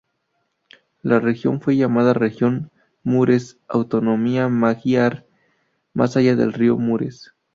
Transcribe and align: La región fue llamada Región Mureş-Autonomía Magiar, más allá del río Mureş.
La 1.03 1.19
región 1.19 1.61
fue 1.61 1.75
llamada 1.77 2.15
Región 2.15 2.71
Mureş-Autonomía 3.03 4.47
Magiar, 4.49 5.27
más 5.93 6.17
allá 6.17 6.35
del 6.35 6.53
río 6.53 6.75
Mureş. 6.77 7.33